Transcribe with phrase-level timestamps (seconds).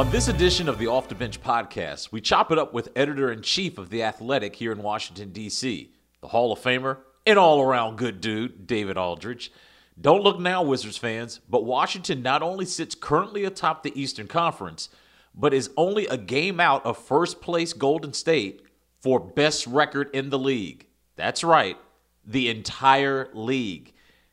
[0.00, 3.30] On this edition of the Off the Bench podcast, we chop it up with editor
[3.30, 5.92] in chief of The Athletic here in Washington, D.C.,
[6.22, 9.52] the Hall of Famer and all around good dude, David Aldridge.
[10.00, 14.88] Don't look now, Wizards fans, but Washington not only sits currently atop the Eastern Conference,
[15.34, 18.62] but is only a game out of first place Golden State
[19.00, 20.86] for best record in the league.
[21.16, 21.76] That's right,
[22.24, 23.92] the entire league.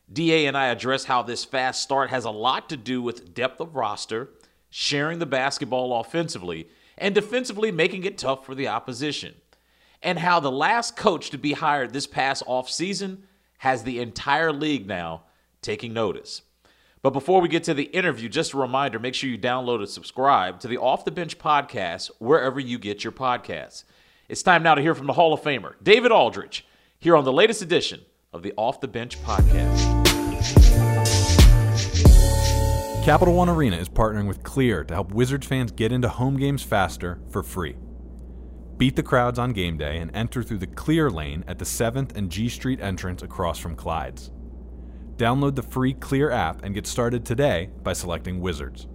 [0.09, 3.59] DA and I address how this fast start has a lot to do with depth
[3.59, 4.29] of roster,
[4.69, 9.35] sharing the basketball offensively, and defensively making it tough for the opposition.
[10.01, 13.19] And how the last coach to be hired this past offseason
[13.59, 15.23] has the entire league now
[15.61, 16.43] taking notice.
[17.01, 19.89] But before we get to the interview, just a reminder make sure you download and
[19.89, 23.83] subscribe to the Off the Bench podcast wherever you get your podcasts.
[24.27, 26.65] It's time now to hear from the Hall of Famer, David Aldridge,
[26.99, 28.01] here on the latest edition
[28.33, 30.86] of the Off the Bench podcast.
[33.07, 36.61] Capital One Arena is partnering with Clear to help Wizards fans get into home games
[36.61, 37.77] faster for free.
[38.75, 42.17] Beat the crowds on game day and enter through the Clear lane at the 7th
[42.17, 44.29] and G Street entrance across from Clyde's.
[45.15, 48.87] Download the free Clear app and get started today by selecting Wizards.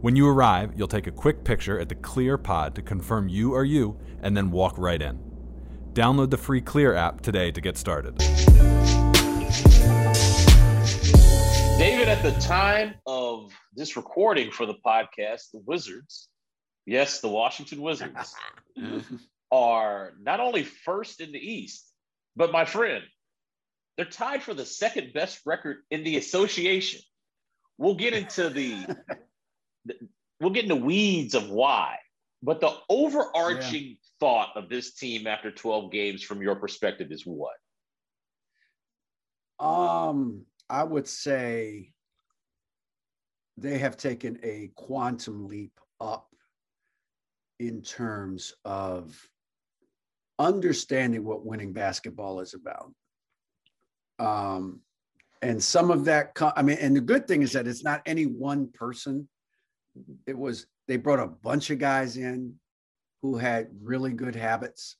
[0.00, 3.54] When you arrive, you'll take a quick picture at the Clear pod to confirm you
[3.54, 5.20] are you and then walk right in.
[5.92, 8.20] Download the free Clear app today to get started.
[12.08, 16.28] David, at the time of this recording for the podcast, the Wizards,
[16.86, 18.34] yes, the Washington Wizards,
[19.52, 21.86] are not only first in the East,
[22.34, 23.04] but my friend,
[23.96, 27.00] they're tied for the second best record in the association.
[27.76, 28.96] We'll get into the,
[30.40, 31.96] we'll get into weeds of why,
[32.42, 33.94] but the overarching yeah.
[34.18, 37.56] thought of this team after 12 games from your perspective is what?
[39.60, 41.92] Um, I would say
[43.60, 46.28] they have taken a quantum leap up
[47.58, 49.20] in terms of
[50.38, 52.92] understanding what winning basketball is about.
[54.20, 54.80] Um,
[55.42, 58.24] and some of that, I mean, and the good thing is that it's not any
[58.24, 59.28] one person.
[60.26, 62.54] It was, they brought a bunch of guys in
[63.22, 64.96] who had really good habits.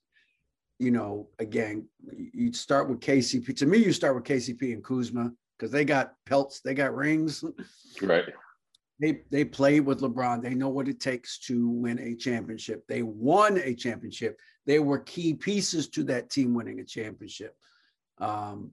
[0.80, 1.88] You know, again,
[2.32, 3.56] you'd start with KCP.
[3.56, 7.44] To me, you start with KCP and Kuzma because they got pelts, they got rings.
[8.00, 8.24] Right.
[9.00, 10.42] They they played with LeBron.
[10.42, 12.84] They know what it takes to win a championship.
[12.88, 14.38] They won a championship.
[14.66, 17.54] They were key pieces to that team winning a championship.
[18.18, 18.72] Um,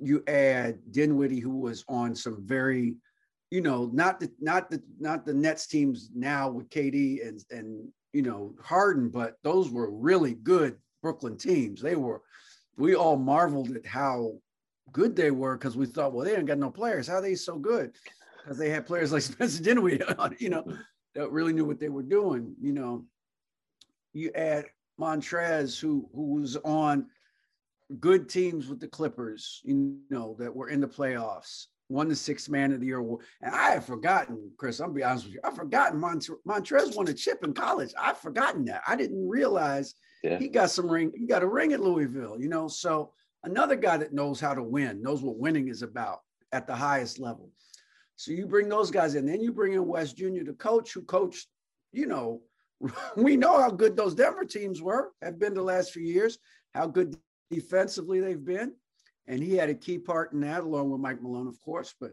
[0.00, 2.96] you add Dinwiddie, who was on some very,
[3.50, 7.88] you know, not the not the not the Nets teams now with KD and and
[8.12, 11.80] you know Harden, but those were really good Brooklyn teams.
[11.80, 12.22] They were.
[12.76, 14.32] We all marveled at how
[14.90, 17.06] good they were because we thought, well, they ain't got no players.
[17.06, 17.92] How are they so good?
[18.44, 20.04] Because they had players like Spencer Dinwiddie,
[20.38, 20.64] you know,
[21.14, 22.54] that really knew what they were doing.
[22.60, 23.04] You know,
[24.12, 24.66] you add
[25.00, 27.06] Montrezl, who who was on
[28.00, 32.48] good teams with the Clippers, you know, that were in the playoffs, won the sixth
[32.48, 33.24] man of the year award.
[33.42, 36.96] And I have forgotten, Chris, I'm gonna be honest with you, I've forgotten Mont- Montrezl
[36.96, 37.92] won a chip in college.
[37.98, 38.82] I've forgotten that.
[38.86, 40.38] I didn't realize yeah.
[40.38, 42.68] he got some ring, he got a ring at Louisville, you know.
[42.68, 43.12] So
[43.44, 46.20] another guy that knows how to win, knows what winning is about
[46.52, 47.50] at the highest level.
[48.16, 51.02] So you bring those guys in, then you bring in Wes Jr., the coach who
[51.02, 51.48] coached,
[51.92, 52.42] you know,
[53.16, 56.38] we know how good those Denver teams were, have been the last few years,
[56.74, 57.16] how good
[57.50, 58.72] defensively they've been.
[59.26, 61.94] And he had a key part in that, along with Mike Malone, of course.
[61.98, 62.12] But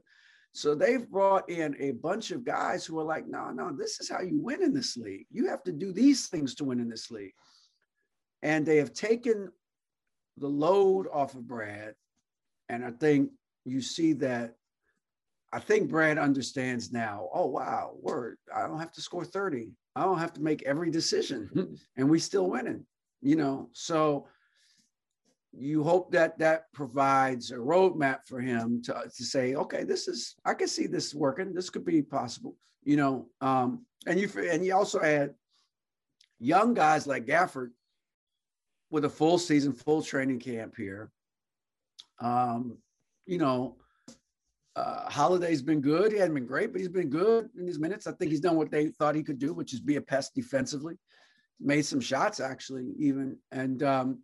[0.53, 4.09] so they've brought in a bunch of guys who are like, no, no, this is
[4.09, 5.25] how you win in this league.
[5.29, 7.33] You have to do these things to win in this league.
[8.41, 9.51] And they have taken
[10.37, 11.95] the load off of Brad.
[12.69, 13.31] And I think
[13.65, 14.55] you see that.
[15.53, 17.27] I think Brad understands now.
[17.33, 18.37] Oh, wow, word.
[18.55, 19.71] I don't have to score 30.
[19.95, 21.49] I don't have to make every decision.
[21.97, 22.85] and we still winning,
[23.21, 23.69] you know.
[23.73, 24.27] So
[25.51, 30.35] you hope that that provides a roadmap for him to, to say, okay, this is,
[30.45, 31.53] I can see this working.
[31.53, 33.27] This could be possible, you know.
[33.41, 35.33] Um, and you and you also add
[36.39, 37.69] young guys like Gafford
[38.89, 41.11] with a full season, full training camp here.
[42.19, 42.77] Um,
[43.25, 43.77] you know,
[44.75, 46.11] uh, Holiday's been good.
[46.11, 48.07] He hasn't been great, but he's been good in his minutes.
[48.07, 50.33] I think he's done what they thought he could do, which is be a pest
[50.33, 50.95] defensively.
[51.59, 53.37] Made some shots actually, even.
[53.51, 54.19] And um,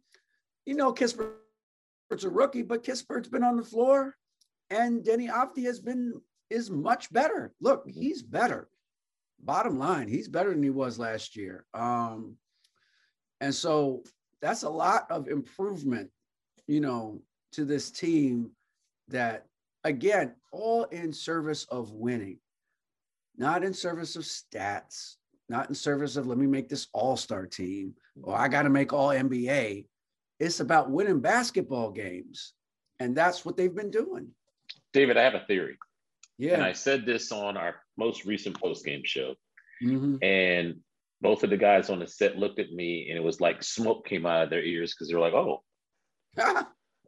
[0.66, 4.16] you know, Kispert's a rookie, but Kispert's been on the floor,
[4.70, 6.14] and Deni Avdija has been
[6.50, 7.54] is much better.
[7.60, 8.70] Look, he's better.
[9.40, 11.66] Bottom line, he's better than he was last year.
[11.74, 12.38] Um,
[13.42, 14.04] and so
[14.42, 16.10] that's a lot of improvement,
[16.68, 17.22] you know,
[17.52, 18.52] to this team
[19.10, 19.46] that
[19.84, 22.40] again, all in service of winning.
[23.38, 25.16] not in service of stats,
[25.48, 27.94] not in service of let me make this all-star team
[28.24, 29.86] or I got to make all NBA.
[30.40, 32.54] It's about winning basketball games.
[33.00, 34.30] And that's what they've been doing.
[34.94, 35.78] David, I have a theory.
[36.38, 36.56] Yeah.
[36.56, 39.36] And I said this on our most recent post-game show.
[39.84, 40.16] Mm-hmm.
[40.24, 40.78] And
[41.22, 44.08] both of the guys on the set looked at me and it was like smoke
[44.08, 45.64] came out of their ears because they're like, oh.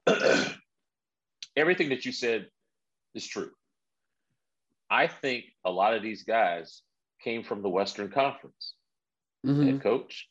[1.56, 2.48] Everything that you said
[3.14, 3.52] is true.
[4.90, 6.82] I think a lot of these guys
[7.24, 8.74] came from the Western Conference.
[9.46, 9.66] Mm-hmm.
[9.66, 10.28] Head coach,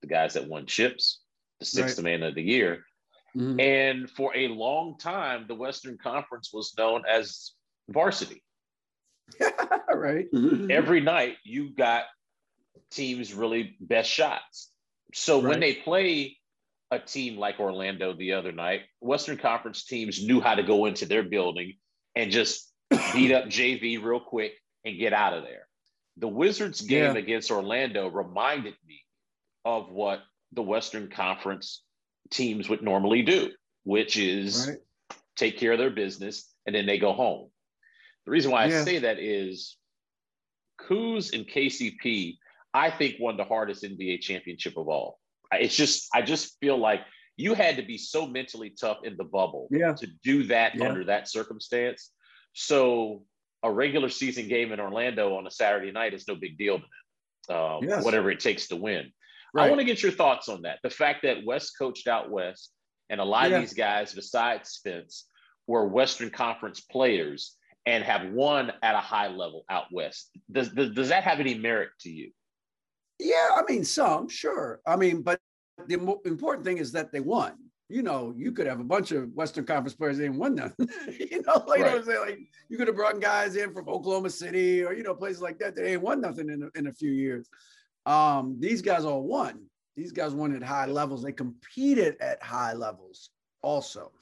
[0.00, 1.20] the guys that won chips,
[1.60, 2.04] the sixth right.
[2.04, 2.84] man of the year.
[3.36, 3.60] Mm-hmm.
[3.60, 7.52] And for a long time, the Western Conference was known as
[7.88, 8.42] varsity.
[9.92, 10.26] right.
[10.70, 12.04] Every night you got
[12.90, 14.70] teams really best shots.
[15.14, 15.50] So right.
[15.50, 16.36] when they play
[16.90, 21.06] a team like Orlando the other night, Western Conference teams knew how to go into
[21.06, 21.74] their building
[22.16, 22.72] and just
[23.12, 24.54] beat up JV real quick
[24.84, 25.68] and get out of there.
[26.16, 27.20] The Wizards game yeah.
[27.20, 29.02] against Orlando reminded me
[29.64, 30.20] of what
[30.52, 31.82] the Western Conference
[32.30, 33.50] teams would normally do,
[33.84, 35.18] which is right.
[35.36, 37.50] take care of their business and then they go home.
[38.24, 38.80] The reason why yeah.
[38.80, 39.76] I say that is
[40.80, 42.38] Kuz and KCP,
[42.72, 45.20] I think, won the hardest NBA championship of all.
[45.52, 47.00] It's just, I just feel like
[47.36, 49.92] you had to be so mentally tough in the bubble yeah.
[49.92, 50.88] to do that yeah.
[50.88, 52.10] under that circumstance.
[52.54, 53.24] So
[53.62, 56.84] a regular season game in Orlando on a Saturday night is no big deal to
[57.48, 57.56] them.
[57.56, 58.04] Um, yes.
[58.04, 59.12] Whatever it takes to win.
[59.54, 59.66] Right.
[59.66, 60.78] I want to get your thoughts on that.
[60.82, 62.72] The fact that Wes coached out West,
[63.08, 63.56] and a lot yeah.
[63.56, 65.26] of these guys, besides Spence,
[65.66, 67.56] were Western Conference players
[67.86, 70.30] and have won at a high level out West.
[70.50, 72.32] Does, does, does that have any merit to you?
[73.18, 74.80] Yeah, I mean, some, sure.
[74.86, 75.40] I mean, but
[75.86, 75.94] the
[76.24, 77.54] important thing is that they won
[77.88, 80.88] you know, you could have a bunch of Western Conference players in one nothing.
[81.20, 81.78] you know, like, right.
[81.78, 82.20] you know what I'm saying?
[82.20, 82.38] Like
[82.68, 85.76] you could have brought guys in from Oklahoma City or you know places like that
[85.76, 87.48] that ain't won nothing in a, in a few years.
[88.04, 89.66] Um, these guys all won.
[89.96, 91.22] These guys won at high levels.
[91.22, 93.30] They competed at high levels
[93.62, 94.12] also,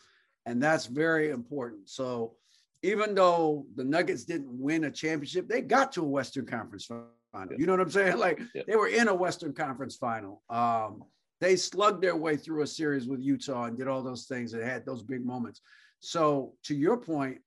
[0.46, 1.88] and that's very important.
[1.88, 2.34] So
[2.82, 7.08] even though the Nuggets didn't win a championship, they got to a Western Conference final.
[7.56, 8.18] You know what I'm saying?
[8.18, 8.62] Like yeah.
[8.66, 10.42] they were in a Western Conference final.
[10.50, 11.04] Um,
[11.44, 14.62] they slugged their way through a series with Utah and did all those things and
[14.62, 15.60] had those big moments.
[16.00, 17.38] So to your point,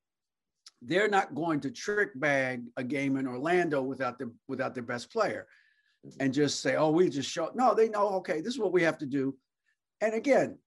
[0.84, 5.12] they're not going to trick bag a game in Orlando without their without their best
[5.12, 5.48] player
[6.20, 7.50] and just say, oh, we just show.
[7.56, 9.36] No, they know, okay, this is what we have to do.
[10.00, 10.60] And again,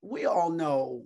[0.00, 1.04] we all know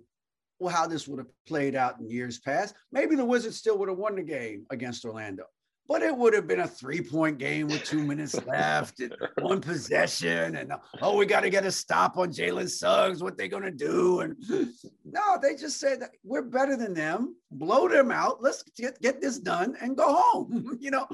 [0.71, 2.75] how this would have played out in years past.
[2.93, 5.45] Maybe the Wizards still would have won the game against Orlando
[5.89, 9.61] but it would have been a three point game with two minutes left and one
[9.61, 10.57] possession.
[10.57, 13.23] And oh, we got to get a stop on Jalen Suggs.
[13.23, 14.21] What they going to do?
[14.21, 14.37] And
[15.05, 17.37] no, they just said we're better than them.
[17.51, 18.43] Blow them out.
[18.43, 21.09] Let's get, get this done and go home, you know?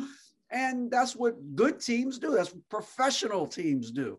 [0.50, 2.32] And that's what good teams do.
[2.32, 4.18] That's what professional teams do.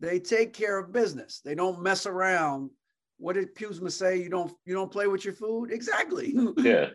[0.00, 1.42] They take care of business.
[1.44, 2.70] They don't mess around.
[3.18, 4.16] What did Kuzma say?
[4.16, 5.70] You don't you don't play with your food?
[5.70, 6.34] Exactly.
[6.56, 6.90] Yeah.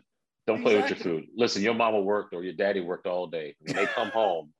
[0.47, 0.97] Don't play exactly.
[0.97, 1.29] with your food.
[1.35, 3.55] Listen, your mama worked or your daddy worked all day.
[3.61, 4.51] When they come home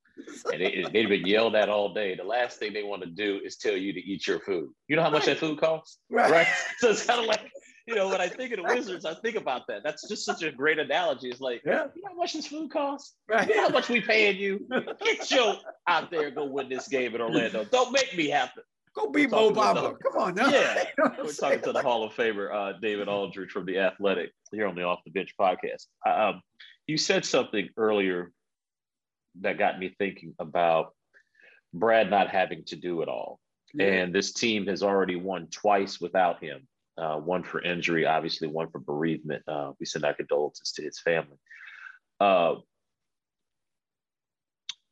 [0.52, 3.40] and they, they've been yelled at all day, the last thing they want to do
[3.44, 4.72] is tell you to eat your food.
[4.88, 5.40] You know how much right.
[5.40, 6.00] that food costs?
[6.10, 6.32] Right.
[6.32, 6.48] right?
[6.80, 7.52] So it's kind of like,
[7.88, 9.84] you know, when I think of the Wizards, I think about that.
[9.84, 11.30] That's just such a great analogy.
[11.30, 11.86] It's like, yeah.
[11.96, 13.16] you know how much this food costs?
[13.30, 13.48] Right.
[13.48, 14.68] You know how much we paying you?
[15.04, 17.64] Get your out there go win this game in Orlando.
[17.66, 18.62] Don't make me have to.
[18.96, 19.96] Go beat Mo Bamba.
[20.02, 20.50] Come on now.
[20.50, 20.86] Yeah.
[20.98, 24.76] We're talking to the Hall of Famer, uh, David Aldridge from The Athletic here on
[24.76, 25.88] the Off the Bench podcast.
[26.06, 26.42] Um,
[26.88, 28.32] you said something earlier
[29.42, 30.94] that got me thinking about
[31.74, 33.40] Brad not having to do it all.
[33.74, 33.88] Yeah.
[33.88, 36.68] And this team has already won twice without him.
[36.98, 39.44] Uh, one for injury, obviously, one for bereavement.
[39.46, 41.38] Uh, we send our condolences to his family.
[42.22, 42.56] Uh,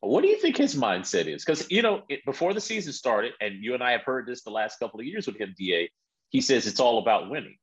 [0.10, 1.45] what do you think his mindset is?
[1.45, 4.43] Because you know, it, before the season started, and you and I have heard this
[4.43, 5.89] the last couple of years with him, Da.
[6.29, 7.57] He says it's all about winning.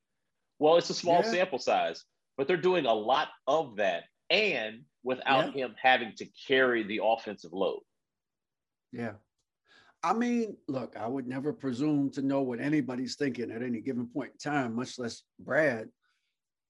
[0.59, 1.30] Well, it's a small yeah.
[1.30, 2.04] sample size,
[2.37, 5.66] but they're doing a lot of that, and without yeah.
[5.66, 7.80] him having to carry the offensive load.
[8.92, 9.12] Yeah.
[10.02, 14.06] I mean, look, I would never presume to know what anybody's thinking at any given
[14.06, 15.88] point in time, much less Brad.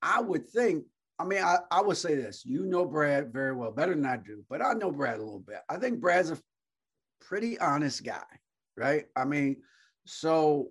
[0.03, 0.85] I would think
[1.21, 2.47] I mean, I, I would say this.
[2.47, 5.45] You know Brad very well, better than I do, but I know Brad a little
[5.47, 5.59] bit.
[5.69, 6.39] I think Brad's a
[7.21, 8.25] pretty honest guy,
[8.75, 9.05] right?
[9.15, 9.59] I mean,
[10.07, 10.71] so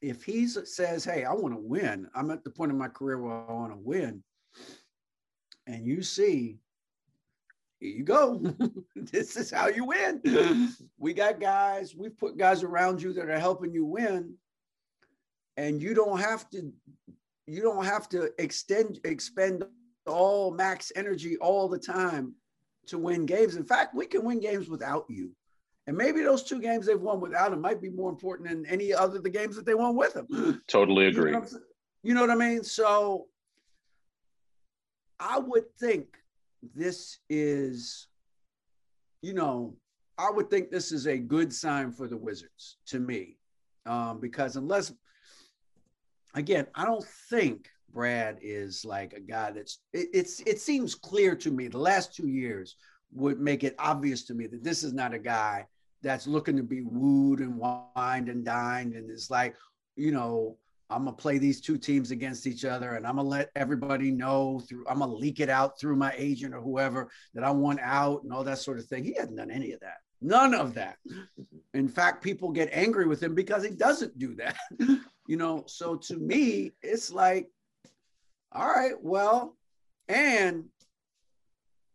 [0.00, 3.20] if he says, Hey, I want to win, I'm at the point in my career
[3.20, 4.22] where I want to win,
[5.66, 6.58] and you see,
[7.80, 8.40] here you go.
[8.96, 10.70] this is how you win.
[10.96, 14.34] we got guys, we've put guys around you that are helping you win.
[15.56, 16.72] And you don't have to
[17.46, 19.64] you don't have to extend expend
[20.06, 22.34] all max energy all the time
[22.86, 23.56] to win games.
[23.56, 25.30] In fact, we can win games without you.
[25.86, 28.92] And maybe those two games they've won without him might be more important than any
[28.92, 30.62] other the games that they won with him.
[30.66, 31.32] Totally agree.
[31.32, 31.46] You know,
[32.02, 32.64] you know what I mean?
[32.64, 33.26] So
[35.20, 36.06] I would think
[36.74, 38.06] this is,
[39.20, 39.74] you know,
[40.16, 43.36] I would think this is a good sign for the Wizards to me.
[43.86, 44.92] Um, because unless,
[46.34, 51.34] again, I don't think Brad is like a guy that's, it, it's, it seems clear
[51.36, 52.76] to me the last two years
[53.12, 55.66] would make it obvious to me that this is not a guy
[56.02, 59.54] that's looking to be wooed and wined and dined and it's like,
[59.96, 60.56] you know,
[60.90, 64.60] I'm gonna play these two teams against each other, and I'm gonna let everybody know
[64.60, 64.84] through.
[64.88, 68.32] I'm gonna leak it out through my agent or whoever that I want out and
[68.32, 69.02] all that sort of thing.
[69.02, 69.98] He hasn't done any of that.
[70.20, 70.96] None of that.
[71.72, 74.56] In fact, people get angry with him because he doesn't do that.
[75.26, 77.48] you know, so to me, it's like,
[78.52, 79.56] all right, well,
[80.08, 80.64] and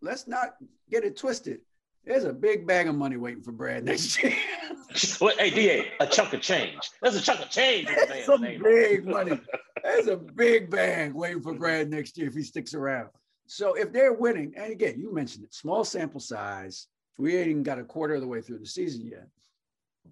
[0.02, 0.56] let's not
[0.90, 1.62] get it twisted.
[2.06, 4.32] There's a big bag of money waiting for Brad next year.
[5.38, 6.78] hey, DA, a chunk of change.
[7.02, 7.88] There's a chunk of change.
[7.88, 9.40] There's some big money.
[9.84, 13.10] There's a big bag waiting for Brad next year if he sticks around.
[13.48, 16.88] So if they're winning, and again, you mentioned it, small sample size.
[17.18, 19.28] We ain't even got a quarter of the way through the season yet.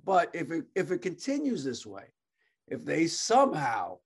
[0.05, 2.03] But if it if it continues this way,
[2.67, 3.97] if they somehow,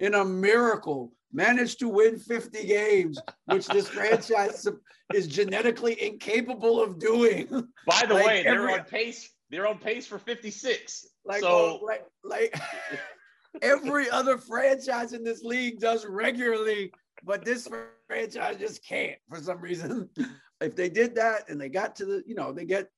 [0.00, 4.66] in a miracle, manage to win 50 games, which this franchise
[5.12, 7.46] is genetically incapable of doing.
[7.86, 9.30] By the like way, they're on pace.
[9.50, 11.06] They're on pace for 56.
[11.24, 12.58] Like, so, oh, like, like
[13.62, 16.92] every other franchise in this league does regularly,
[17.24, 17.68] but this
[18.08, 20.08] franchise just can't for some reason.
[20.60, 22.88] if they did that and they got to the, you know, they get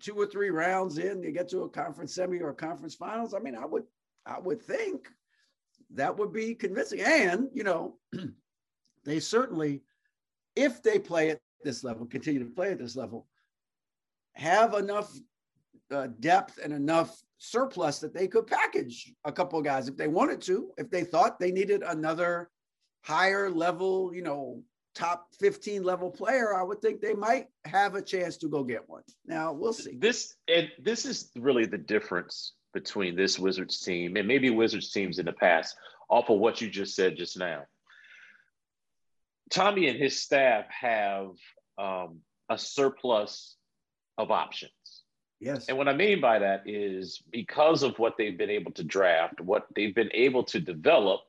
[0.00, 3.34] two or three rounds in, they get to a conference semi or a conference finals.
[3.34, 3.84] I mean, I would,
[4.28, 5.08] I would think
[5.94, 7.00] that would be convincing.
[7.00, 7.96] And, you know,
[9.04, 9.82] they certainly,
[10.54, 13.26] if they play at this level, continue to play at this level,
[14.34, 15.12] have enough
[15.90, 20.08] uh, depth and enough surplus that they could package a couple of guys if they
[20.08, 22.50] wanted to, if they thought they needed another
[23.02, 24.62] higher level, you know,
[24.94, 28.88] top 15 level player, I would think they might have a chance to go get
[28.88, 29.02] one.
[29.24, 29.96] Now we'll see.
[29.96, 35.18] This and this is really the difference between this Wizards team and maybe Wizards teams
[35.18, 35.76] in the past,
[36.08, 37.64] off of what you just said just now.
[39.50, 41.30] Tommy and his staff have
[41.76, 43.56] um, a surplus
[44.16, 44.72] of options.
[45.40, 45.66] Yes.
[45.68, 49.40] And what I mean by that is because of what they've been able to draft,
[49.40, 51.20] what they've been able to develop,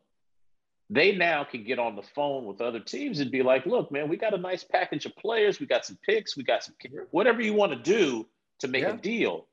[0.90, 4.10] they now can get on the phone with other teams and be like, look, man,
[4.10, 5.60] we got a nice package of players.
[5.60, 6.38] We got some picks.
[6.38, 6.76] We got some
[7.12, 8.28] whatever you want to do
[8.60, 8.94] to make yeah.
[8.94, 9.48] a deal.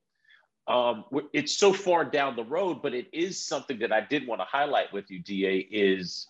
[0.69, 4.41] Um, it's so far down the road, but it is something that I did want
[4.41, 6.27] to highlight with you, DA, is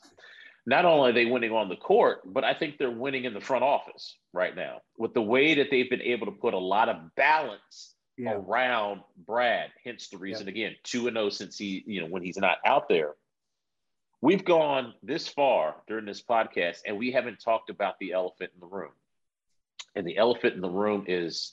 [0.66, 3.40] not only are they winning on the court, but I think they're winning in the
[3.40, 6.88] front office right now with the way that they've been able to put a lot
[6.88, 8.33] of balance yeah.
[8.33, 9.71] around Brad.
[9.85, 10.52] Hence the reason, yeah.
[10.52, 13.14] again, 2 and 0 since he, you know, when he's not out there.
[14.21, 18.61] We've gone this far during this podcast and we haven't talked about the elephant in
[18.61, 18.93] the room.
[19.95, 21.52] And the elephant in the room is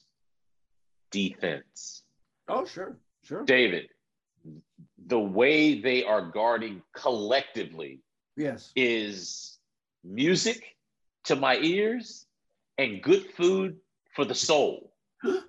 [1.11, 2.02] defense.
[2.53, 3.43] Oh, sure, sure.
[3.45, 3.87] David,
[5.07, 8.01] the way they are guarding collectively
[8.37, 9.57] yes is
[10.03, 10.75] music
[11.23, 12.27] to my ears
[12.77, 13.77] and good food
[14.15, 14.93] for the soul.
[15.23, 15.41] no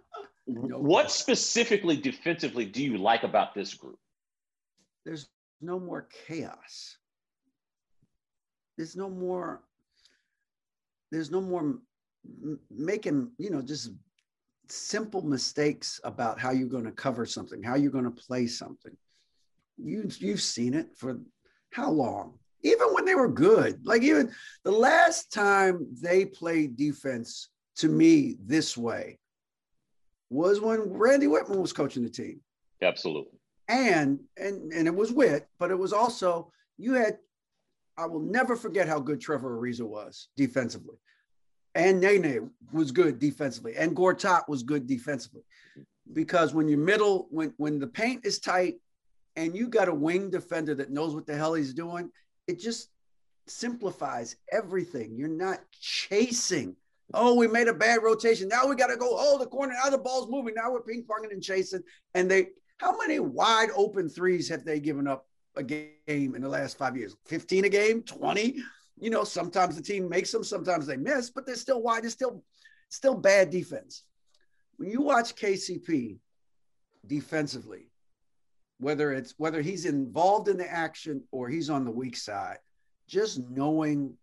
[0.46, 3.99] what specifically defensively do you like about this group?
[5.04, 5.28] There's
[5.61, 6.96] no more chaos.
[8.78, 9.62] There's no more
[11.11, 11.78] there's no more
[12.70, 13.90] making, you know, just
[14.71, 18.97] simple mistakes about how you're going to cover something, how you're going to play something.
[19.76, 21.18] You you've seen it for
[21.73, 22.38] how long?
[22.62, 28.37] Even when they were good, like even the last time they played defense to me
[28.44, 29.18] this way
[30.30, 32.40] was when Randy Wittman was coaching the team.
[32.80, 33.38] Absolutely.
[33.68, 37.18] And and and it was wit, but it was also you had.
[37.97, 40.97] I will never forget how good Trevor Ariza was defensively
[41.75, 45.43] and Nene was good defensively, and Gortat was good defensively.
[46.12, 48.76] Because when you middle, when when the paint is tight,
[49.37, 52.11] and you got a wing defender that knows what the hell he's doing,
[52.47, 52.90] it just
[53.47, 55.16] simplifies everything.
[55.16, 56.76] You're not chasing.
[57.12, 58.49] Oh, we made a bad rotation.
[58.49, 59.09] Now we got to go.
[59.11, 59.75] Oh, the corner.
[59.83, 60.54] Now the ball's moving.
[60.54, 61.83] Now we're ping ponging and chasing.
[62.14, 65.26] And they, how many wide open threes have they given up
[65.57, 67.14] a game in the last five years?
[67.26, 68.57] 15 a game, 20?
[68.98, 72.04] You know, sometimes the team makes them, sometimes they miss, but they're still wide.
[72.04, 72.42] It's still,
[72.88, 74.04] still bad defense.
[74.76, 76.18] When you watch KCP
[77.06, 77.90] defensively,
[78.78, 82.58] whether it's whether he's involved in the action or he's on the weak side,
[83.06, 84.14] just knowing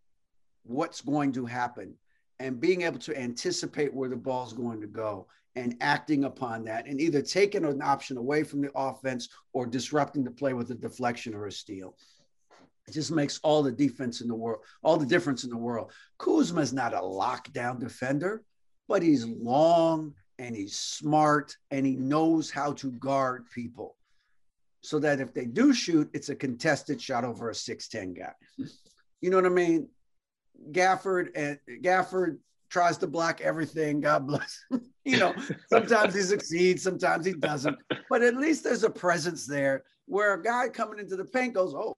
[0.63, 1.95] what's going to happen
[2.39, 6.87] and being able to anticipate where the ball's going to go and acting upon that
[6.87, 10.75] and either taking an option away from the offense or disrupting the play with a
[10.75, 11.95] deflection or a steal.
[12.91, 15.93] It just makes all the defense in the world, all the difference in the world.
[16.17, 18.43] Kuzma is not a lockdown defender,
[18.89, 23.95] but he's long and he's smart and he knows how to guard people
[24.81, 28.33] so that if they do shoot, it's a contested shot over a 6'10 guy.
[29.21, 29.87] You know what I mean?
[30.73, 34.01] Gafford and Gafford tries to block everything.
[34.01, 34.65] God bless.
[35.05, 35.33] you know,
[35.69, 37.77] sometimes he succeeds, sometimes he doesn't.
[38.09, 41.73] But at least there's a presence there where a guy coming into the paint goes,
[41.73, 41.95] "Oh,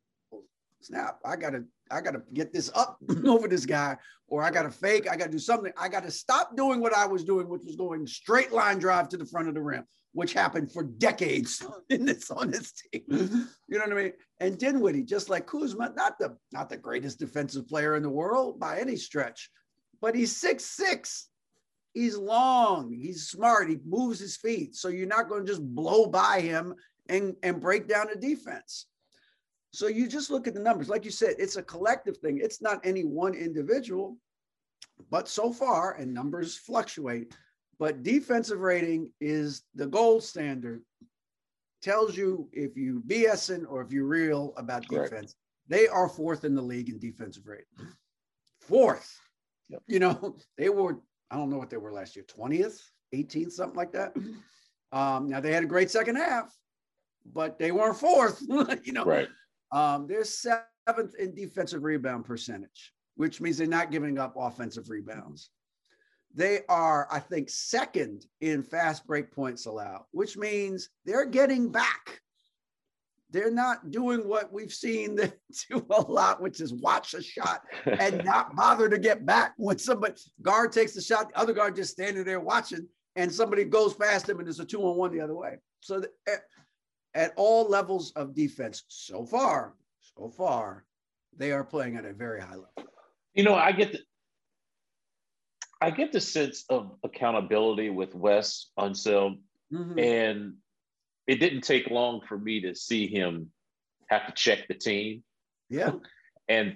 [0.85, 1.19] snap!
[1.25, 3.97] I gotta, I gotta get this up over this guy,
[4.27, 5.07] or I gotta fake.
[5.09, 5.71] I gotta do something.
[5.77, 9.17] I gotta stop doing what I was doing, which was going straight line drive to
[9.17, 9.85] the front of the rim."
[10.15, 13.01] Which happened for decades in this on this team.
[13.09, 13.41] Mm-hmm.
[13.67, 14.13] You know what I mean?
[14.39, 18.59] And Dinwiddie, just like Kuzma, not the not the greatest defensive player in the world
[18.59, 19.49] by any stretch,
[20.01, 21.29] but he's six six.
[21.93, 22.91] He's long.
[22.91, 23.69] He's smart.
[23.69, 24.75] He moves his feet.
[24.75, 26.73] So you're not going to just blow by him
[27.07, 28.87] and, and break down a defense.
[29.73, 30.87] So you just look at the numbers.
[30.87, 32.39] Like you said, it's a collective thing.
[32.41, 34.17] It's not any one individual.
[35.09, 37.33] But so far, and numbers fluctuate,
[37.79, 40.83] but defensive rating is the gold standard.
[41.81, 45.09] Tells you if you BSing or if you're real about defense.
[45.09, 45.35] Correct.
[45.67, 47.65] They are fourth in the league in defensive rating.
[48.61, 49.19] Fourth.
[49.69, 49.81] Yep.
[49.87, 50.99] You know, they were,
[51.31, 52.79] I don't know what they were last year, 20th,
[53.13, 54.15] 18th, something like that.
[54.91, 56.55] Um, now they had a great second half,
[57.25, 58.39] but they weren't fourth,
[58.83, 59.03] you know.
[59.03, 59.27] Right.
[59.73, 65.49] Um, they're seventh in defensive rebound percentage, which means they're not giving up offensive rebounds.
[66.35, 72.21] They are, I think, second in fast break points allowed, which means they're getting back
[73.33, 75.33] they're not doing what we've seen them
[75.69, 79.77] do a lot, which is watch a shot and not bother to get back when
[79.77, 83.95] somebody guard takes the shot, the other guard just standing there watching, and somebody goes
[83.95, 85.57] past him and there's a two on one the other way.
[85.81, 86.09] So the,
[87.13, 90.85] at, all levels of defense, so far, so far,
[91.35, 92.91] they are playing at a very high level.
[93.33, 93.99] You know, I get the
[95.81, 99.39] I get the sense of accountability with Wes Unseld,
[99.71, 99.99] mm-hmm.
[99.99, 100.53] and
[101.27, 103.51] it didn't take long for me to see him
[104.07, 105.23] have to check the team.
[105.69, 105.91] Yeah.
[106.49, 106.75] And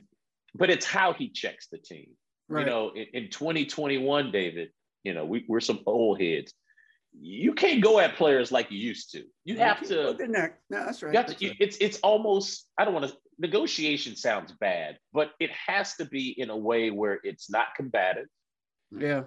[0.56, 2.12] but it's how he checks the team.
[2.48, 2.62] Right.
[2.62, 4.70] You know, in, in 2021, David,
[5.04, 6.54] you know, we, we're some old heads.
[7.20, 9.24] You can't go at players like you used to.
[9.44, 10.16] You have to.
[10.28, 11.14] No, that's right.
[11.14, 11.58] That's to, right.
[11.60, 12.68] It's it's almost.
[12.78, 13.18] I don't want to.
[13.40, 18.28] Negotiation sounds bad, but it has to be in a way where it's not combative.
[18.92, 19.24] Yeah.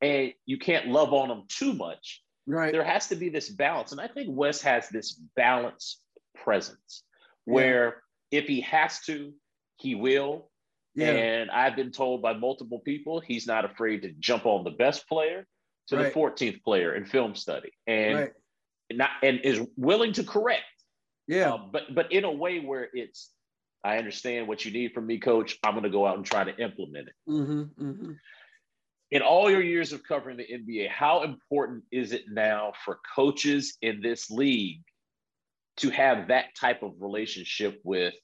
[0.00, 2.72] And you can't love on them too much Right.
[2.72, 3.92] There has to be this balance.
[3.92, 6.00] And I think Wes has this balanced
[6.34, 7.04] presence
[7.44, 8.40] where yeah.
[8.40, 9.32] if he has to,
[9.76, 10.50] he will.
[10.94, 11.10] Yeah.
[11.10, 15.08] And I've been told by multiple people he's not afraid to jump on the best
[15.08, 15.46] player
[15.90, 16.12] to right.
[16.12, 18.32] the 14th player in film study and right.
[18.92, 20.64] not and is willing to correct.
[21.28, 21.54] Yeah.
[21.54, 23.30] Uh, but but in a way where it's
[23.84, 25.58] I understand what you need from me, coach.
[25.62, 27.14] I'm going to go out and try to implement it.
[27.28, 28.12] Mm-hmm, mm-hmm
[29.10, 33.76] in all your years of covering the NBA, how important is it now for coaches
[33.82, 34.82] in this league
[35.78, 38.14] to have that type of relationship with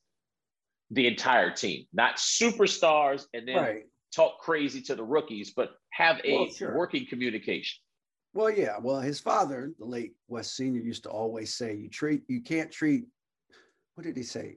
[0.91, 1.87] the entire team?
[1.93, 3.83] Not superstars and then right.
[4.17, 6.75] Talk crazy to the rookies, but have a well, sure.
[6.75, 7.79] working communication.
[8.33, 8.77] Well, yeah.
[8.81, 12.73] Well, his father, the late Wes Senior, used to always say, "You treat, you can't
[12.73, 13.05] treat."
[13.95, 14.57] What did he say?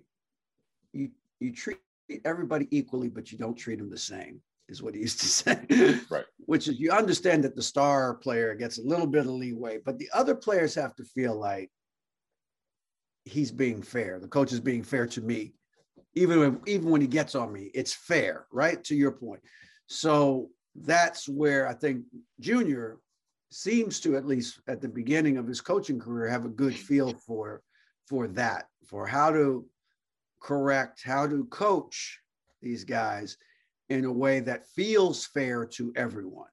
[0.93, 1.79] You you treat
[2.25, 5.99] everybody equally, but you don't treat them the same is what he used to say.
[6.09, 6.25] Right.
[6.45, 9.97] Which is you understand that the star player gets a little bit of leeway, but
[9.97, 11.69] the other players have to feel like
[13.25, 14.19] he's being fair.
[14.19, 15.53] The coach is being fair to me.
[16.15, 18.83] Even when, even when he gets on me, it's fair, right?
[18.85, 19.41] To your point.
[19.87, 22.03] So that's where I think
[22.39, 22.99] Junior
[23.51, 27.13] seems to, at least at the beginning of his coaching career, have a good feel
[27.13, 27.61] for
[28.07, 29.65] for that, for how to
[30.41, 32.19] correct, how to coach
[32.61, 33.37] these guys
[33.89, 36.49] in a way that feels fair to everyone.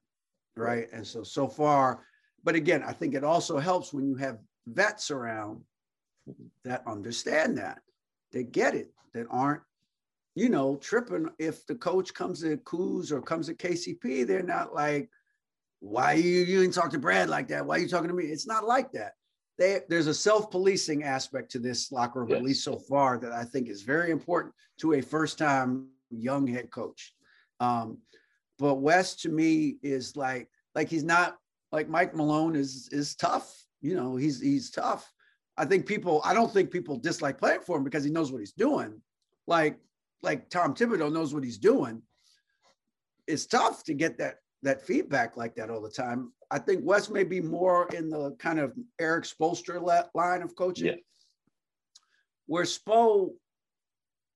[0.55, 0.87] Right.
[0.91, 2.03] And so, so far,
[2.43, 5.61] but again, I think it also helps when you have vets around
[6.63, 7.79] that understand that,
[8.31, 9.61] they get it, that aren't,
[10.35, 11.29] you know, tripping.
[11.39, 15.09] If the coach comes to Kuz or comes to KCP, they're not like,
[15.79, 17.65] why you, you didn't talk to Brad like that?
[17.65, 18.25] Why are you talking to me?
[18.25, 19.13] It's not like that.
[19.57, 22.37] They, there's a self-policing aspect to this locker room, yes.
[22.37, 26.69] at least so far, that I think is very important to a first-time young head
[26.69, 27.13] coach.
[27.59, 27.97] Um,
[28.59, 31.37] but Wes to me is like like he's not
[31.71, 33.53] like Mike Malone is is tough.
[33.81, 35.11] You know, he's he's tough.
[35.57, 38.39] I think people I don't think people dislike playing for him because he knows what
[38.39, 39.01] he's doing.
[39.47, 39.79] Like
[40.21, 42.01] like Tom Thibodeau knows what he's doing.
[43.27, 46.31] it's tough to get that that feedback like that all the time.
[46.49, 50.87] I think Wes may be more in the kind of Erik Spoelstra line of coaching,
[50.87, 50.93] yeah.
[52.45, 53.31] where Spo,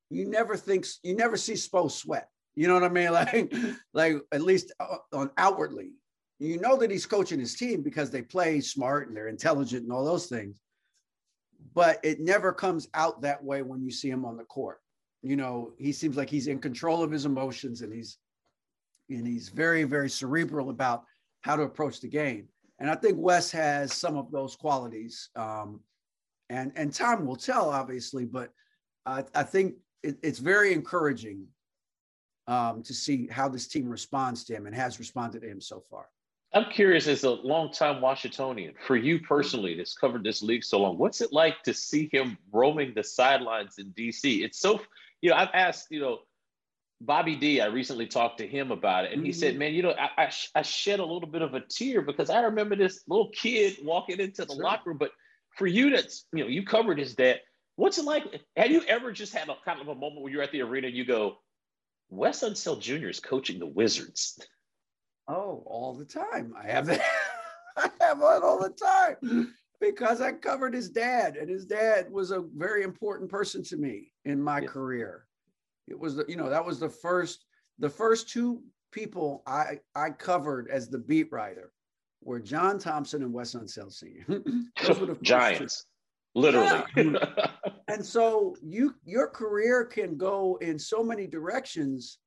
[0.10, 2.28] you never think you never see Spo sweat.
[2.56, 3.12] You know what I mean?
[3.12, 3.54] Like,
[3.94, 5.92] like at least uh, on outwardly,
[6.40, 9.92] you know that he's coaching his team because they play smart and they're intelligent and
[9.92, 10.60] all those things.
[11.74, 14.80] But it never comes out that way when you see him on the court.
[15.22, 18.18] You know, he seems like he's in control of his emotions and he's
[19.10, 21.04] and he's very, very cerebral about
[21.42, 22.48] how to approach the game.
[22.80, 25.30] And I think Wes has some of those qualities.
[25.36, 25.82] Um,
[26.50, 28.52] and and time will tell, obviously, but
[29.06, 31.46] I, I think it, it's very encouraging
[32.48, 35.84] um, to see how this team responds to him and has responded to him so
[35.90, 36.08] far.
[36.54, 40.98] I'm curious, as a longtime Washingtonian, for you personally, that's covered this league so long,
[40.98, 44.44] what's it like to see him roaming the sidelines in DC?
[44.44, 44.82] It's so,
[45.22, 46.20] you know, I've asked, you know,
[47.02, 49.40] Bobby D, I recently talked to him about it, and he mm-hmm.
[49.40, 52.30] said, "Man, you know, I, I, I, shed a little bit of a tear because
[52.30, 54.64] I remember this little kid walking into the sure.
[54.64, 54.98] locker room.
[55.00, 55.12] But
[55.58, 57.42] for you, that's you know, you covered his dad.
[57.76, 58.42] What's it like?
[58.56, 60.88] Have you ever just had a kind of a moment where you're at the arena
[60.88, 61.40] and you go,
[62.10, 63.08] Wes Unseld Jr.
[63.08, 64.40] is coaching the Wizards?
[65.32, 66.54] Oh, all the time.
[66.62, 67.02] I have that.
[67.78, 72.32] I have it all the time because I covered his dad, and his dad was
[72.32, 74.68] a very important person to me in my yeah.
[74.68, 75.26] career
[75.92, 77.46] it was the, you know, that was the first,
[77.80, 81.72] the first two people I I covered as the beat writer
[82.22, 84.26] were John Thompson and Wes Unseld Sr.
[84.86, 85.86] Those were the giants,
[86.36, 86.42] two.
[86.42, 86.84] literally.
[86.96, 87.04] Yeah.
[87.04, 87.52] Mm.
[87.88, 92.20] and so you your career can go in so many directions,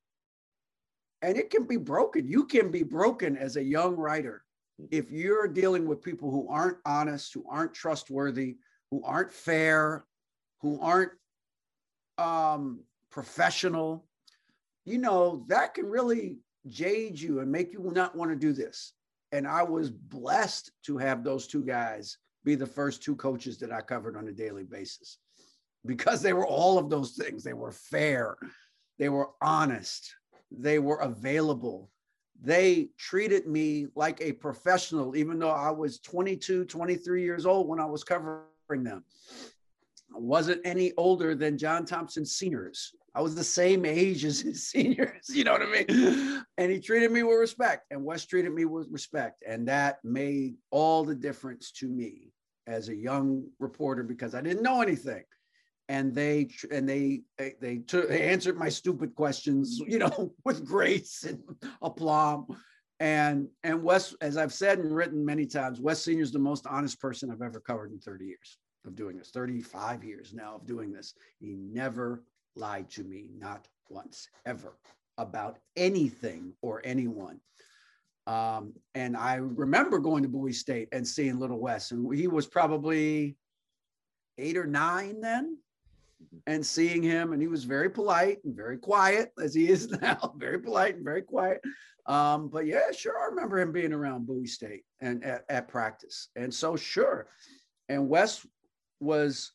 [1.23, 2.27] and it can be broken.
[2.27, 4.45] You can be broken as a young writer
[4.91, 8.57] if you're dealing with people who aren't honest, who aren't trustworthy,
[8.91, 10.05] who aren't fair,
[10.61, 11.13] who aren't
[12.19, 14.05] um, professional,
[14.85, 18.93] you know, that can really jade you and make you not want to do this.
[19.33, 23.73] And I was blessed to have those two guys be the first two coaches that
[23.73, 25.19] I covered on a daily basis
[25.87, 27.43] because they were all of those things.
[27.43, 28.37] They were fair,
[28.99, 30.15] they were honest,
[30.59, 31.91] they were available.
[32.41, 37.81] They treated me like a professional, even though I was 22, 23 years old when
[37.81, 39.05] I was covering them.
[40.15, 42.95] I wasn't any older than John Thompson seniors.
[43.15, 46.45] I was the same age as his seniors, you know what I mean?
[46.59, 49.43] And he treated me with respect, and Wes treated me with respect.
[49.47, 52.33] And that made all the difference to me
[52.67, 55.25] as a young reporter because I didn't know anything.
[55.89, 57.23] And they and they
[57.61, 61.41] they took they answered my stupid questions, you know, with grace and
[61.83, 62.47] aplomb.
[63.01, 66.67] And and Wes, as I've said and written many times, Wes Senior is the most
[66.67, 70.67] honest person I've ever covered in 30 years of doing this, 35 years now of
[70.67, 71.15] doing this.
[71.39, 72.23] He never
[72.57, 74.77] lied to me, not once, ever,
[75.19, 77.41] about anything or anyone.
[78.27, 82.47] Um, and I remember going to Bowie State and seeing Little Wes, and he was
[82.47, 83.37] probably
[84.39, 85.59] eight or nine then,
[86.47, 90.35] and seeing him, and he was very polite and very quiet as he is now,
[90.37, 91.61] very polite and very quiet.
[92.07, 96.29] Um, but yeah, sure, I remember him being around Bowie State and at, at practice,
[96.37, 97.29] and so sure.
[97.89, 98.47] And Wes
[99.01, 99.53] was,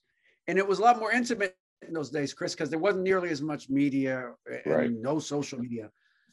[0.47, 1.55] and it was a lot more intimate
[1.87, 4.31] in those days, Chris, because there wasn't nearly as much media
[4.65, 4.91] and right.
[4.91, 5.89] no social media.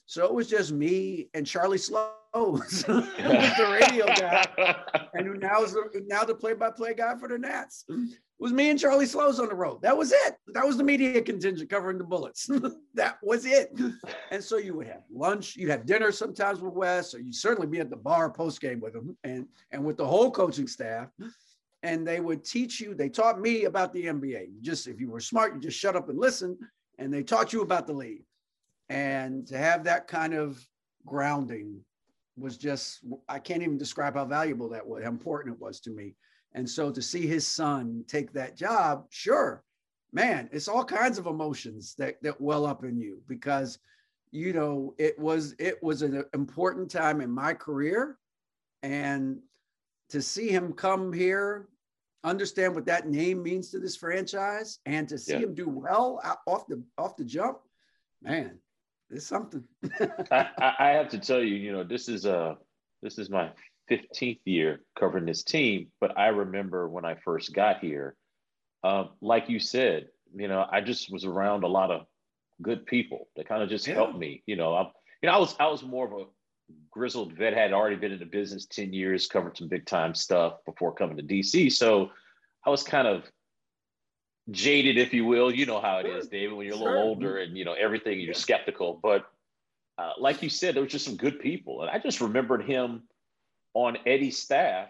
[0.06, 4.46] So it was just me and Charlie Slowes, the radio guy,
[5.14, 7.84] and who now is the, now the play-by-play guy for the Nats.
[7.88, 9.82] It was me and Charlie Slowes on the road.
[9.82, 10.36] That was it.
[10.54, 12.48] That was the media contingent covering the Bullets.
[12.94, 13.76] that was it.
[14.30, 17.66] And so you would have lunch, you'd have dinner sometimes with Wes, or you'd certainly
[17.66, 21.08] be at the bar post game with him, and and with the whole coaching staff
[21.82, 22.94] and they would teach you.
[22.94, 24.60] They taught me about the NBA.
[24.60, 26.58] Just if you were smart, you just shut up and listen,
[26.98, 28.24] and they taught you about the league.
[28.88, 30.64] And to have that kind of
[31.04, 31.80] grounding
[32.36, 35.90] was just I can't even describe how valuable that was, how important it was to
[35.90, 36.14] me.
[36.54, 39.62] And so to see his son take that job, sure,
[40.12, 43.78] man, it's all kinds of emotions that that well up in you because
[44.30, 48.18] you know it was it was an important time in my career
[48.82, 49.38] and
[50.10, 51.68] to see him come here,
[52.24, 55.40] understand what that name means to this franchise, and to see yeah.
[55.40, 57.58] him do well off the off the jump,
[58.22, 58.58] man,
[59.10, 59.64] it's something.
[60.30, 62.54] I, I, have to tell you, you know, this is a uh,
[63.02, 63.50] this is my
[63.90, 68.16] 15th year covering this team, but I remember when I first got here,
[68.82, 72.06] um, like you said, you know, I just was around a lot of
[72.62, 73.94] good people that kind of just yeah.
[73.94, 74.42] helped me.
[74.46, 74.86] You know, I'm,
[75.22, 76.24] you know, I was I was more of a
[76.90, 80.54] grizzled vet had already been in the business 10 years, covered some big time stuff
[80.64, 81.72] before coming to DC.
[81.72, 82.10] So
[82.66, 83.24] I was kind of
[84.50, 85.52] jaded, if you will.
[85.52, 88.20] You know how it is, David, when you're a little older and you know everything,
[88.20, 88.98] you're skeptical.
[89.02, 89.26] But
[89.98, 93.02] uh, like you said, there was just some good people, and I just remembered him
[93.74, 94.88] on Eddie's staff.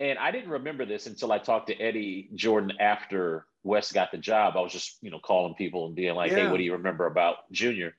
[0.00, 4.18] And I didn't remember this until I talked to Eddie Jordan after Wes got the
[4.18, 4.56] job.
[4.56, 6.44] I was just, you know, calling people and being like, yeah.
[6.44, 7.96] "Hey, what do you remember about Junior?"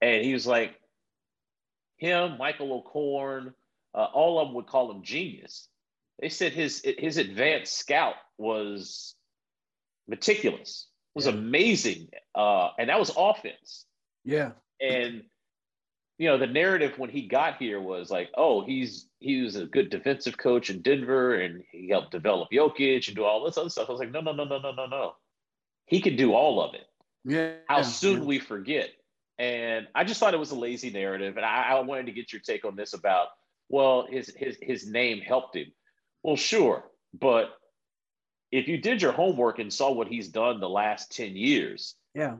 [0.00, 0.78] And he was like,
[1.96, 3.52] "Him, Michael O'Koren,
[3.94, 5.68] uh, all of them would call him genius."
[6.20, 9.13] They said his his advanced scout was
[10.08, 11.32] meticulous, It was yeah.
[11.32, 13.86] amazing, uh, and that was offense.
[14.24, 15.24] Yeah, and
[16.18, 19.66] you know, the narrative when he got here was like, oh, he's he was a
[19.66, 23.70] good defensive coach in Denver and he helped develop Jokic and do all this other
[23.70, 23.88] stuff.
[23.88, 25.14] I was like, no, no, no, no, no, no, no.
[25.86, 26.86] He could do all of it.
[27.24, 27.54] Yeah.
[27.68, 28.26] How soon yeah.
[28.26, 28.90] we forget.
[29.38, 31.36] And I just thought it was a lazy narrative.
[31.36, 33.28] And I, I wanted to get your take on this about,
[33.68, 35.72] well, his his his name helped him.
[36.22, 36.84] Well, sure.
[37.18, 37.50] But
[38.58, 42.36] if you did your homework and saw what he's done the last 10 years, yeah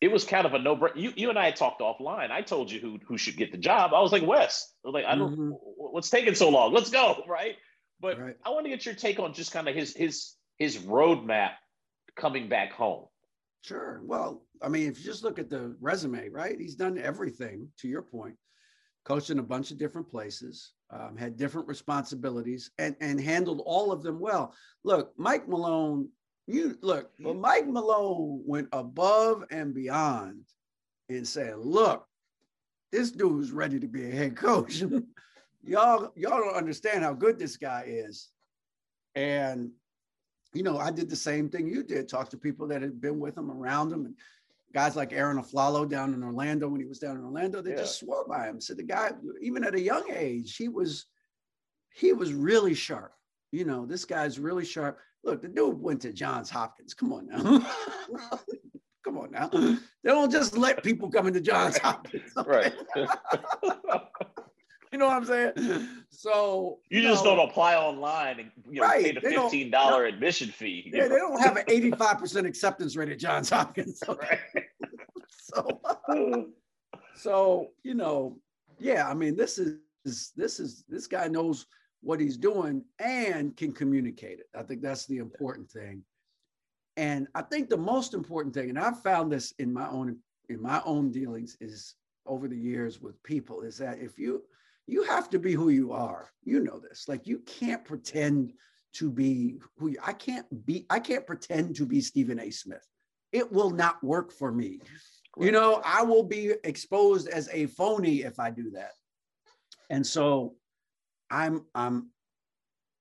[0.00, 0.96] it was kind of a no-brainer.
[0.96, 2.30] You, you and I had talked offline.
[2.30, 3.92] I told you who who should get the job.
[3.92, 4.72] I was like Wes.
[4.84, 5.32] I was like, I don't.
[5.32, 5.50] Mm-hmm.
[5.76, 6.72] What's taking so long?
[6.72, 7.56] Let's go, right?
[8.00, 8.36] But right.
[8.44, 11.52] I want to get your take on just kind of his his his roadmap
[12.16, 13.06] coming back home.
[13.62, 14.00] Sure.
[14.04, 16.58] Well, I mean, if you just look at the resume, right?
[16.58, 17.68] He's done everything.
[17.78, 18.36] To your point,
[19.08, 23.90] coached in a bunch of different places, um, had different responsibilities, and and handled all
[23.90, 24.54] of them well.
[24.84, 26.08] Look, Mike Malone
[26.48, 30.44] you look, but Mike Malone went above and beyond
[31.10, 32.06] and said, look,
[32.90, 34.82] this dude's ready to be a head coach.
[35.62, 38.30] y'all, y'all don't understand how good this guy is.
[39.14, 39.70] And
[40.54, 43.20] you know, I did the same thing you did, talk to people that had been
[43.20, 44.14] with him around him and
[44.74, 47.78] guys like Arron Afflalo down in Orlando when he was down in Orlando, they yeah.
[47.78, 48.60] just swore by him.
[48.60, 51.06] Said the guy, even at a young age, he was
[51.94, 53.12] he was really sharp.
[53.50, 54.98] You know, this guy's really sharp.
[55.24, 56.94] Look, the dude went to Johns Hopkins.
[56.94, 57.66] Come on now.
[59.04, 59.48] come on now.
[59.48, 62.32] They don't just let people come into Johns Hopkins.
[62.46, 62.74] Right.
[64.92, 65.88] you know what I'm saying?
[66.10, 69.04] So you, you just know, don't apply online and you know right.
[69.04, 70.90] pay the fifteen dollar admission fee.
[70.92, 71.08] Yeah, know?
[71.10, 74.02] they don't have an 85% acceptance rate at Johns Hopkins.
[74.08, 74.40] Okay?
[74.54, 74.64] Right.
[75.30, 75.80] so
[77.14, 78.38] so you know,
[78.80, 81.66] yeah, I mean, this is this is this guy knows
[82.00, 84.46] what he's doing and can communicate it.
[84.56, 86.02] I think that's the important thing.
[86.96, 90.16] And I think the most important thing, and I've found this in my own
[90.48, 91.94] in my own dealings, is
[92.26, 94.42] over the years with people, is that if you
[94.88, 96.30] you have to be who you are.
[96.44, 97.06] You know this.
[97.08, 98.54] Like you can't pretend
[98.94, 100.86] to be who you, I can't be.
[100.88, 102.50] I can't pretend to be Stephen A.
[102.50, 102.86] Smith.
[103.30, 104.78] It will not work for me.
[104.78, 105.44] Correct.
[105.44, 108.92] You know, I will be exposed as a phony if I do that.
[109.90, 110.54] And so
[111.30, 112.08] I'm I'm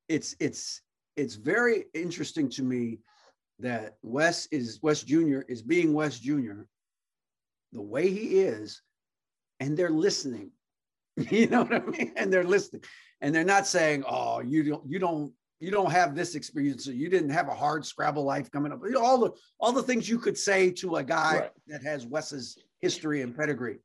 [0.10, 0.82] it's it's
[1.16, 3.00] it's very interesting to me
[3.60, 5.40] that Wes is Wes Jr.
[5.48, 6.64] is being Wes Jr.
[7.72, 8.82] the way he is,
[9.62, 10.52] and they're listening.
[11.32, 12.14] You know what I mean?
[12.16, 12.84] And they're listening.
[13.22, 16.86] And they're not saying, oh, you don't, you don't, you don't have this experience.
[16.86, 18.82] So you didn't have a hard Scrabble life coming up.
[18.84, 21.52] You know, all the all the things you could say to a guy right.
[21.68, 23.80] that has Wes's history and pedigree.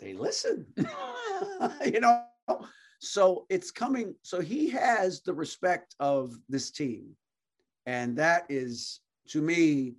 [0.00, 0.66] They listen.
[1.86, 2.24] you know,
[3.00, 4.14] so it's coming.
[4.22, 7.10] So he has the respect of this team.
[7.86, 9.94] And that is, to me,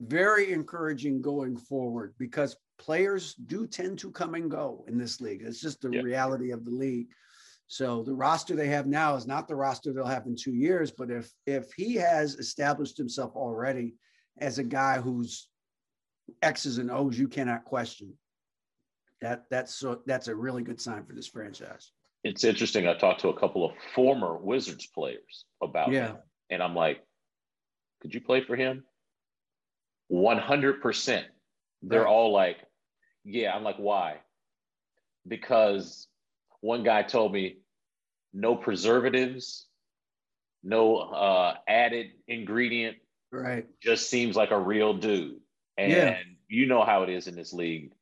[0.00, 5.42] very encouraging going forward because players do tend to come and go in this league.
[5.42, 6.02] It's just the yeah.
[6.02, 7.06] reality of the league.
[7.68, 10.90] So the roster they have now is not the roster they'll have in two years.
[10.90, 13.94] But if if he has established himself already
[14.38, 15.48] as a guy who's
[16.42, 18.12] X's and O's you cannot question,
[19.20, 21.92] that that's so that's a really good sign for this franchise.
[22.24, 22.88] It's interesting.
[22.88, 26.08] I talked to a couple of former Wizards players about yeah.
[26.08, 26.16] him,
[26.50, 27.00] and I'm like,
[28.00, 28.84] could you play for him?
[30.12, 31.24] 100%.
[31.82, 32.08] They're right.
[32.08, 32.58] all like,
[33.24, 33.54] yeah.
[33.54, 34.16] I'm like, why?
[35.26, 36.08] Because
[36.60, 37.58] one guy told me
[38.32, 39.66] no preservatives,
[40.62, 42.96] no uh, added ingredient.
[43.30, 43.66] Right.
[43.82, 45.40] Just seems like a real dude.
[45.78, 46.18] And yeah.
[46.48, 47.92] you know how it is in this league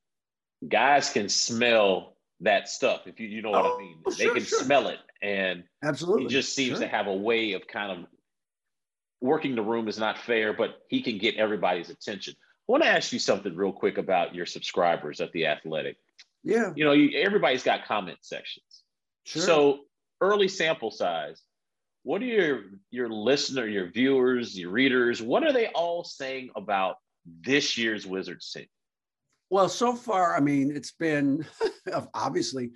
[0.67, 3.01] guys can smell that stuff.
[3.05, 4.59] If you you know what oh, I mean, they can sure.
[4.59, 6.79] smell it, and absolutely, he just seems sure.
[6.79, 8.07] to have a way of kind of
[9.21, 12.33] working the room is not fair, but he can get everybody's attention.
[12.67, 15.97] I want to ask you something real quick about your subscribers at the Athletic.
[16.43, 18.83] Yeah, you know, you, everybody's got comment sections.
[19.25, 19.41] Sure.
[19.41, 19.79] So
[20.21, 21.41] early sample size.
[22.03, 25.21] What are your your listener, your viewers, your readers?
[25.21, 26.95] What are they all saying about
[27.25, 28.67] this year's Wizards team?
[29.51, 31.45] Well, so far, I mean, it's been
[32.13, 32.71] obviously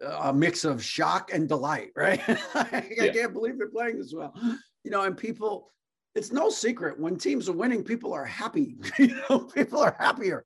[0.00, 2.22] a mix of shock and delight, right?
[2.54, 3.12] I, yeah.
[3.12, 4.34] can't believe they're playing this well.
[4.82, 5.72] You know, and people,
[6.16, 8.76] it's no secret when teams are winning, people are happy.
[8.98, 10.42] you know, people are happier,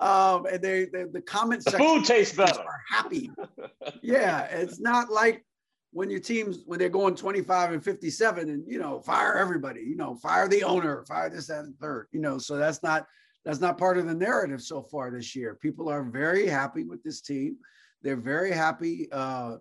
[0.00, 2.60] um, and they, they the comments the food tastes better.
[2.60, 3.30] Are happy.
[4.02, 5.44] yeah, it's not like
[5.92, 9.96] when your teams when they're going 25 and 57 and you know fire everybody you
[9.96, 13.06] know fire the owner fire this that and third you know so that's not
[13.44, 17.02] that's not part of the narrative so far this year people are very happy with
[17.02, 17.56] this team
[18.02, 19.56] they're very happy uh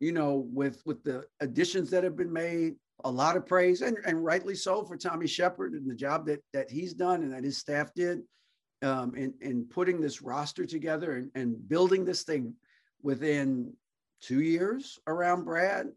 [0.00, 3.98] you know with with the additions that have been made a lot of praise and,
[4.06, 7.44] and rightly so for Tommy Sheppard and the job that that he's done and that
[7.44, 8.22] his staff did
[8.82, 12.54] um, in, in putting this roster together and, and building this thing
[13.02, 13.72] within
[14.20, 15.88] two years around Brad,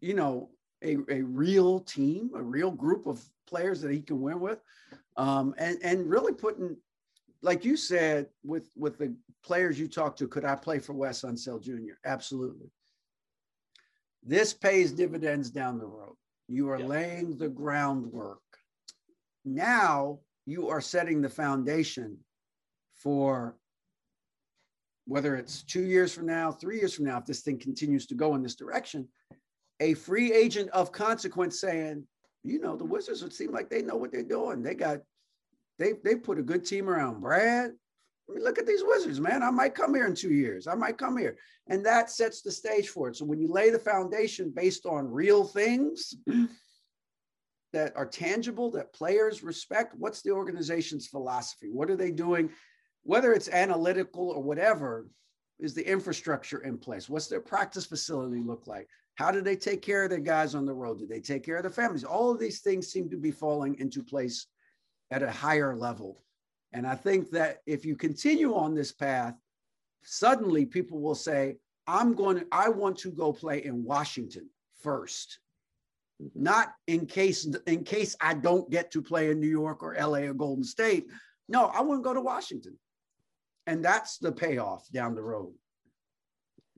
[0.00, 0.50] you know,
[0.82, 4.60] a, a real team, a real group of players that he can win with.
[5.16, 6.76] Um, and, and really putting,
[7.42, 11.22] like you said, with, with the players you talked to, could I play for Wes
[11.22, 11.94] Unseld Jr.?
[12.04, 12.70] Absolutely.
[14.22, 16.16] This pays dividends down the road.
[16.48, 18.40] You are laying the groundwork.
[19.44, 22.18] Now you are setting the foundation
[22.94, 23.56] for
[25.06, 28.14] whether it's two years from now, three years from now, if this thing continues to
[28.14, 29.08] go in this direction,
[29.80, 32.04] a free agent of consequence saying,
[32.42, 34.62] you know, the Wizards would seem like they know what they're doing.
[34.62, 34.98] They got,
[35.78, 37.72] they they put a good team around Brad.
[38.28, 39.42] Look at these Wizards, man.
[39.42, 40.66] I might come here in two years.
[40.66, 41.36] I might come here.
[41.68, 43.16] And that sets the stage for it.
[43.16, 46.14] So when you lay the foundation based on real things
[47.72, 51.70] that are tangible, that players respect, what's the organization's philosophy?
[51.70, 52.50] What are they doing?
[53.04, 55.06] Whether it's analytical or whatever,
[55.58, 57.08] is the infrastructure in place?
[57.08, 58.88] What's their practice facility look like?
[59.14, 60.98] How do they take care of their guys on the road?
[60.98, 62.04] Do they take care of their families?
[62.04, 64.46] All of these things seem to be falling into place
[65.10, 66.22] at a higher level.
[66.72, 69.34] And I think that if you continue on this path,
[70.02, 74.48] suddenly people will say, I'm going to, I want to go play in Washington
[74.82, 75.38] first.
[76.34, 80.20] Not in case in case I don't get to play in New York or LA
[80.20, 81.06] or Golden State.
[81.46, 82.78] No, I want to go to Washington.
[83.66, 85.52] And that's the payoff down the road.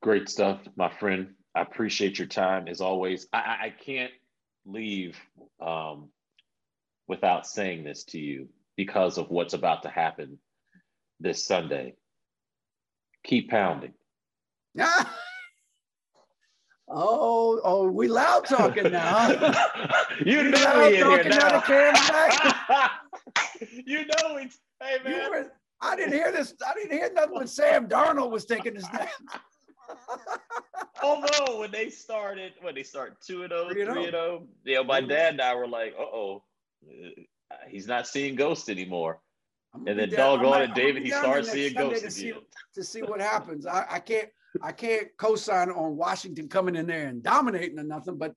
[0.01, 1.35] Great stuff, my friend.
[1.55, 3.29] I appreciate your time as always.
[3.33, 4.13] I, I can't
[4.67, 5.17] leave
[5.61, 6.09] um,
[7.07, 10.39] without saying this to you because of what's about to happen
[11.19, 11.97] this Sunday.
[13.25, 13.93] Keep pounding.
[16.89, 19.31] oh, oh, we loud talking now.
[20.25, 21.61] you know we in here now.
[23.85, 25.31] you know it's hey man.
[25.31, 26.55] Were, I didn't hear this.
[26.65, 29.11] I didn't hear nothing when Sam Darnold was taking his nap.
[31.03, 34.85] Although when they started, when they start 2 and 0, 3 and 0, you know,
[34.85, 36.45] my dad and I were like, uh oh,
[37.69, 39.21] he's not seeing ghosts anymore.
[39.87, 42.33] And then doggone it, David, he starts seeing ghosts to see,
[42.75, 43.67] to see what happens.
[43.67, 44.29] I, I can't
[44.63, 48.35] I can't co-sign on Washington coming in there and dominating or nothing, but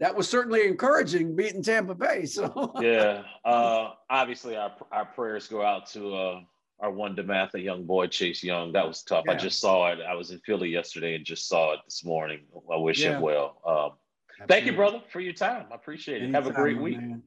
[0.00, 2.24] that was certainly encouraging beating Tampa Bay.
[2.26, 6.40] So yeah, uh, obviously our our prayers go out to uh,
[6.80, 8.72] our one DeMatha young boy Chase Young.
[8.72, 9.24] That was tough.
[9.26, 9.32] Yeah.
[9.32, 9.98] I just saw it.
[10.08, 12.40] I was in Philly yesterday and just saw it this morning.
[12.72, 13.16] I wish yeah.
[13.16, 13.60] him well.
[13.66, 15.66] Um, thank you, brother, for your time.
[15.72, 16.24] I appreciate it.
[16.24, 17.00] Anytime, Have a great week.
[17.00, 17.22] Man.